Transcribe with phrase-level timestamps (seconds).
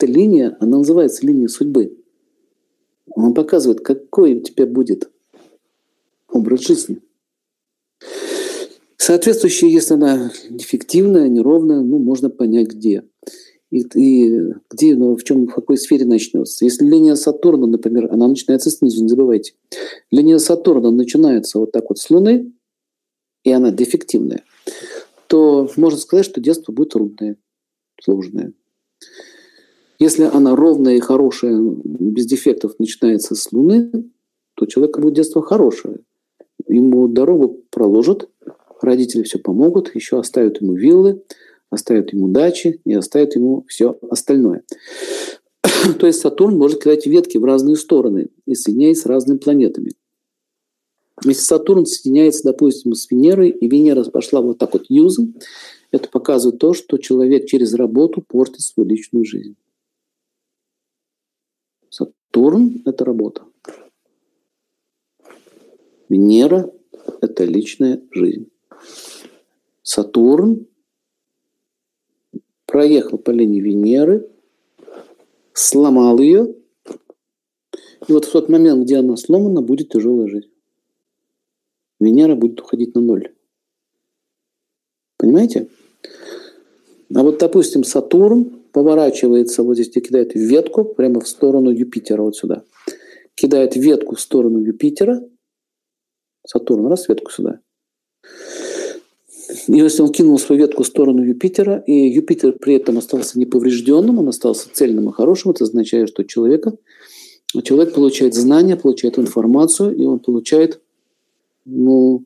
[0.00, 1.98] эта линия, она называется линия судьбы.
[3.14, 5.10] Он показывает, какой у тебя будет
[6.28, 7.00] образ жизни.
[8.96, 13.04] Соответствующая, если она дефективная, неровная, ну, можно понять, где.
[13.70, 16.64] И, и где, ну, в чем, в какой сфере начнется.
[16.64, 19.54] Если линия Сатурна, например, она начинается снизу, не забывайте.
[20.10, 22.52] Линия Сатурна начинается вот так вот с Луны,
[23.44, 24.44] и она дефективная,
[25.26, 27.36] то можно сказать, что детство будет трудное,
[28.02, 28.52] сложное.
[30.00, 34.10] Если она ровная и хорошая, без дефектов начинается с Луны,
[34.54, 35.98] то человека будет детство хорошее.
[36.66, 38.30] Ему дорогу проложат,
[38.80, 41.22] родители все помогут, еще оставят ему виллы,
[41.68, 44.62] оставят ему дачи и оставят ему все остальное.
[45.98, 49.90] То есть Сатурн может кидать ветки в разные стороны и соединяясь с разными планетами.
[51.26, 55.34] Если Сатурн соединяется, допустим, с Венерой, и Венера пошла вот так вот юзом,
[55.90, 59.56] это показывает то, что человек через работу портит свою личную жизнь.
[62.30, 63.42] Сатурн– это работа.
[66.08, 66.70] Венера–
[67.20, 68.48] это личная жизнь.
[69.82, 70.68] Сатурн
[72.66, 74.30] проехал по линии Венеры,
[75.54, 76.54] сломал ее,
[78.06, 80.52] и вот в тот момент, где она сломана, будет тяжелая жизнь.
[81.98, 83.34] Венера будет уходить на ноль.
[85.16, 85.68] Понимаете?
[87.12, 92.36] А вот, допустим, Сатурн поворачивается вот здесь, где кидает ветку прямо в сторону Юпитера, вот
[92.36, 92.62] сюда.
[93.34, 95.22] Кидает ветку в сторону Юпитера.
[96.46, 97.60] Сатурн, раз ветку сюда.
[99.66, 104.18] И если он кинул свою ветку в сторону Юпитера, и Юпитер при этом остался неповрежденным,
[104.18, 106.74] он остался цельным и хорошим, это означает, что человека,
[107.64, 110.80] человек получает знания, получает информацию, и он получает
[111.64, 112.24] ну,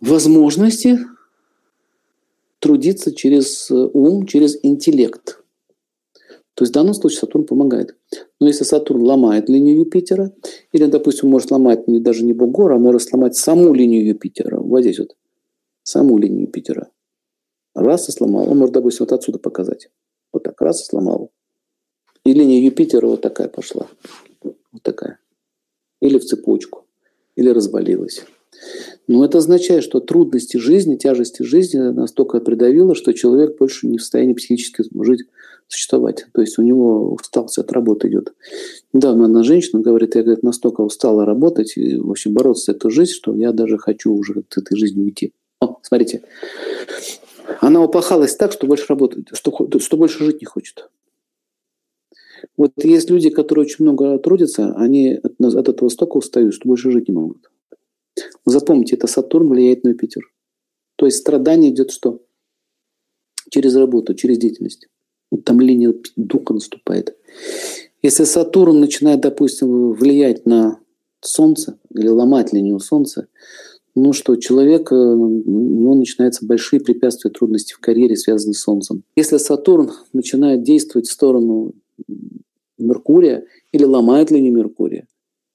[0.00, 0.98] возможности
[2.58, 5.42] трудиться через ум, через интеллект.
[6.54, 7.96] То есть в данном случае Сатурн помогает.
[8.40, 10.32] Но если Сатурн ломает линию Юпитера,
[10.72, 14.80] или, допустим, может ломать не, даже не Бугора, а может сломать саму линию Юпитера, вот
[14.80, 15.16] здесь вот,
[15.84, 16.90] саму линию Юпитера.
[17.76, 18.50] Раз и сломал.
[18.50, 19.88] Он может, допустим, вот отсюда показать.
[20.32, 21.30] Вот так, раз и сломал.
[22.24, 23.86] И линия Юпитера вот такая пошла.
[24.42, 25.20] Вот такая.
[26.00, 26.86] Или в цепочку.
[27.36, 28.24] Или развалилась.
[29.08, 34.02] Но это означает, что трудности жизни, тяжести жизни настолько придавило, что человек больше не в
[34.02, 35.22] состоянии психически жить,
[35.66, 36.26] существовать.
[36.32, 38.34] То есть у него усталость от работы идет.
[38.92, 43.16] Недавно одна женщина говорит, я говорит, настолько устала работать и вообще бороться с этой жизнью,
[43.16, 45.32] что я даже хочу уже от этой жизни уйти.
[45.60, 46.22] О, смотрите.
[47.60, 50.90] Она упахалась так, что больше работает, что, что больше жить не хочет.
[52.58, 56.90] Вот есть люди, которые очень много трудятся, они от, от этого столько устают, что больше
[56.90, 57.47] жить не могут.
[58.44, 60.22] Запомните, это Сатурн влияет на Юпитер.
[60.96, 62.22] То есть страдание идет что?
[63.50, 64.88] Через работу, через деятельность.
[65.30, 67.16] Линия духа наступает.
[68.02, 70.78] Если Сатурн начинает, допустим, влиять на
[71.20, 73.28] Солнце или ломать линию Солнца,
[73.94, 79.02] ну что, человек, э, у него начинаются большие препятствия, трудности в карьере, связанные с Солнцем.
[79.16, 81.72] Если Сатурн начинает действовать в сторону
[82.78, 85.08] Меркурия или ломает линию Меркурия,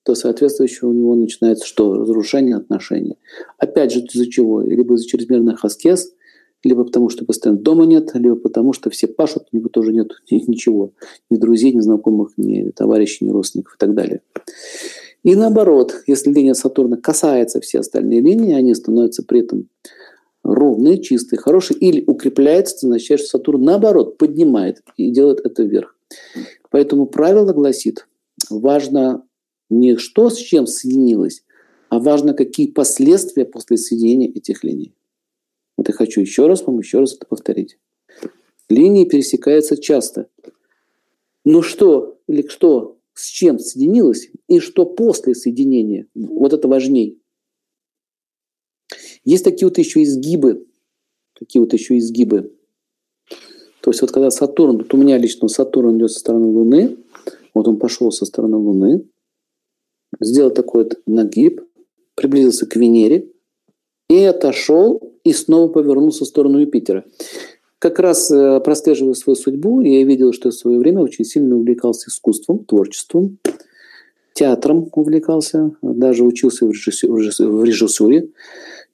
[0.03, 1.95] то соответствующе у него начинается что?
[1.95, 3.17] Разрушение отношений.
[3.57, 4.61] Опять же, из-за чего?
[4.61, 6.13] Либо из-за чрезмерных аскез,
[6.63, 10.91] либо потому, что постоянно дома нет, либо потому, что все пашут, либо тоже нет ничего.
[11.29, 14.21] Ни друзей, ни знакомых, ни товарищей, ни родственников и так далее.
[15.23, 19.69] И наоборот, если линия Сатурна касается все остальные линии, они становятся при этом
[20.43, 25.95] ровные, чистые, хорошие, или укрепляется, означает, что Сатурн наоборот поднимает и делает это вверх.
[26.69, 28.07] Поэтому правило гласит,
[28.49, 29.23] важно
[29.79, 31.43] не что с чем соединилось,
[31.89, 34.93] а важно, какие последствия после соединения этих линий.
[35.77, 37.77] Вот я хочу еще раз вам еще раз это повторить.
[38.69, 40.27] Линии пересекаются часто.
[41.45, 47.21] Но что или что с чем соединилось и что после соединения, вот это важней.
[49.23, 50.65] Есть такие вот еще изгибы,
[51.37, 52.53] такие вот еще изгибы.
[53.81, 56.97] То есть вот когда Сатурн, вот у меня лично Сатурн идет со стороны Луны,
[57.53, 59.05] вот он пошел со стороны Луны,
[60.19, 61.61] сделал такой вот нагиб,
[62.15, 63.27] приблизился к Венере
[64.09, 67.05] и отошел, и снова повернулся в сторону Юпитера.
[67.79, 72.09] Как раз э, прослеживая свою судьбу, я видел, что в свое время очень сильно увлекался
[72.09, 73.39] искусством, творчеством,
[74.33, 78.29] театром увлекался, даже учился в режиссуре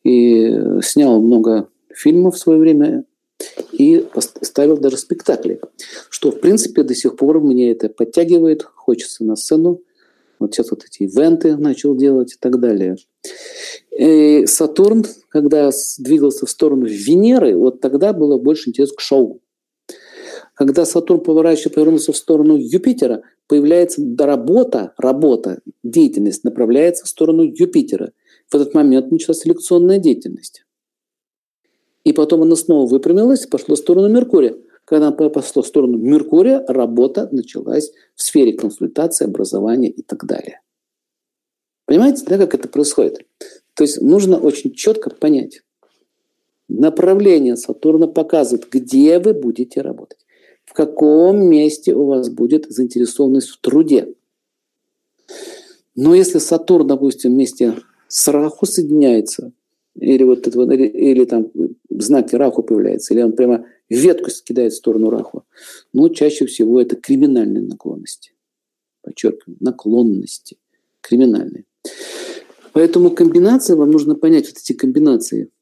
[0.04, 3.04] и снял много фильмов в свое время
[3.72, 4.06] и
[4.42, 5.62] ставил даже спектакли,
[6.10, 9.82] что, в принципе, до сих пор мне это подтягивает, хочется на сцену
[10.40, 12.96] вот сейчас вот эти ивенты начал делать и так далее.
[13.98, 19.42] И Сатурн, когда двигался в сторону Венеры, вот тогда было больше интерес к шоу.
[20.54, 28.12] Когда Сатурн поворачивается, повернулся в сторону Юпитера, появляется работа, работа, деятельность направляется в сторону Юпитера.
[28.50, 30.64] В этот момент началась селекционная деятельность.
[32.04, 34.56] И потом она снова выпрямилась пошла в сторону Меркурия.
[34.90, 40.62] Когда она пошла в сторону Меркурия, работа началась в сфере консультации, образования и так далее.
[41.86, 43.20] Понимаете, да, как это происходит?
[43.76, 45.62] То есть нужно очень четко понять.
[46.68, 50.20] Направление Сатурна показывает, где вы будете работать
[50.70, 54.14] в каком месте у вас будет заинтересованность в труде.
[55.96, 57.74] Но если Сатурн, допустим, вместе
[58.08, 59.52] с Раху соединяется,
[59.96, 61.52] или вот это, или, или там
[61.90, 65.44] знаки Раху появляются, или он прямо ветку скидает в сторону Раху,
[65.94, 68.34] ну, чаще всего это криминальные наклонности.
[69.02, 70.58] Подчеркиваю, наклонности.
[71.02, 71.66] Криминальные.
[72.74, 75.50] Поэтому комбинации, вам нужно понять вот эти комбинации–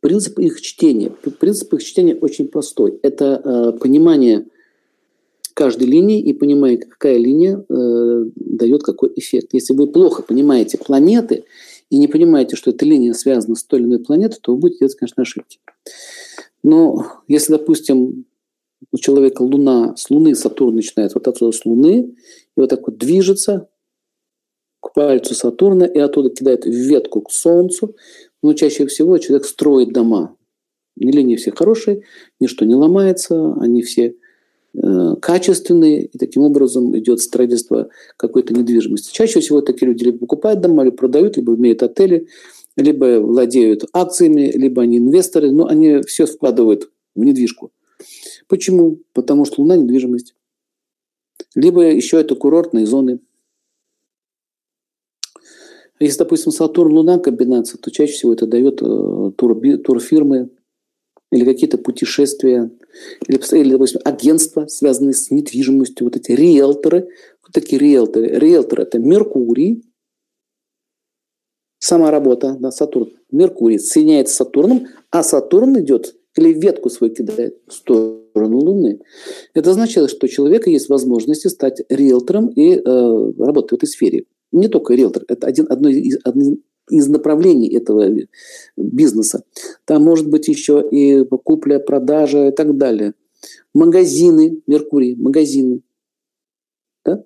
[0.00, 1.10] Принцип их чтения.
[1.38, 2.98] Принцип их чтения очень простой.
[3.02, 4.46] Это э, понимание
[5.54, 9.50] каждой линии и понимание, какая линия э, дает какой эффект.
[9.52, 11.44] Если вы плохо понимаете планеты
[11.90, 14.80] и не понимаете, что эта линия связана с той или иной планетой, то вы будете
[14.80, 15.58] делать, конечно, ошибки.
[16.62, 18.26] Но если, допустим,
[18.90, 22.14] у человека Луна, с Луны Сатурн начинает вот отсюда с Луны,
[22.56, 23.68] и вот так вот движется
[24.80, 27.94] к пальцу Сатурна, и оттуда кидает ветку к Солнцу,
[28.42, 30.36] но чаще всего человек строит дома.
[30.96, 32.02] Линии все хорошие,
[32.40, 34.16] ничто не ломается, они все
[34.74, 39.12] э, качественные, и таким образом идет строительство какой-то недвижимости.
[39.12, 42.28] Чаще всего такие люди либо покупают дома, либо продают, либо имеют отели,
[42.76, 47.72] либо владеют акциями, либо они инвесторы, но они все вкладывают в недвижку.
[48.48, 49.00] Почему?
[49.12, 50.34] Потому что Луна– недвижимость.
[51.54, 53.20] Либо еще это курортные зоны–
[56.02, 60.50] если, допустим, Сатурн-Луна комбинация, то чаще всего это дает э, тур, турфирмы
[61.30, 62.72] или какие-то путешествия,
[63.28, 67.08] или, или, допустим, агентства, связанные с недвижимостью, вот эти риэлторы.
[67.42, 68.26] Вот такие риэлторы.
[68.26, 69.84] Риэлтор– это Меркурий,
[71.84, 73.10] сама работа, да, Сатурн.
[73.30, 79.00] Меркурий соединяется с Сатурном, а Сатурн идет или ветку свою кидает в сторону Луны.
[79.54, 84.24] Это означает, что у человека есть возможности стать риэлтором и э, работать в этой сфере
[84.52, 86.56] не только риэлтор, это один, одно из, одно
[86.90, 88.08] из направлений этого
[88.76, 89.44] бизнеса.
[89.86, 93.14] Там может быть еще и купля, продажа и так далее.
[93.74, 95.80] Магазины, Меркурий, магазины.
[97.04, 97.24] Да?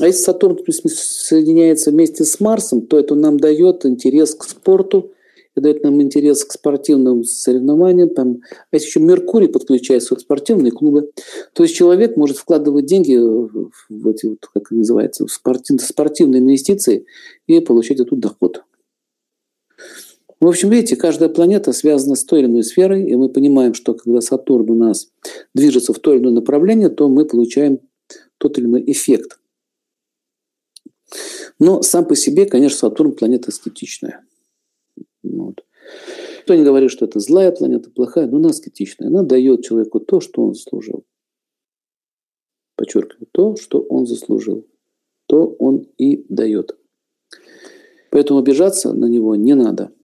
[0.00, 5.12] А если Сатурн соединяется вместе с Марсом, то это нам дает интерес к спорту,
[5.54, 8.10] дает нам интерес к спортивным соревнованиям.
[8.10, 11.12] Там, а если еще Меркурий подключается в спортивные клубы,
[11.52, 17.06] то есть человек может вкладывать деньги в эти, вот, как называется, в спортив, спортивные инвестиции
[17.46, 18.64] и получать оттуда доход.
[20.40, 23.94] В общем, видите, каждая планета связана с той или иной сферой, и мы понимаем, что
[23.94, 25.08] когда Сатурн у нас
[25.54, 27.78] движется в то или иное направление, то мы получаем
[28.38, 29.38] тот или иной эффект.
[31.58, 34.24] Но сам по себе, конечно, Сатурн планета эстетичная.
[35.22, 35.64] Вот.
[36.42, 39.08] Кто не говорит, что это злая планета, плохая, но она аскетичная.
[39.08, 41.04] Она дает человеку то, что он заслужил.
[42.76, 44.66] Подчеркиваю, то, что он заслужил.
[45.26, 46.76] То он и дает.
[48.10, 49.92] Поэтому обижаться на него не надо.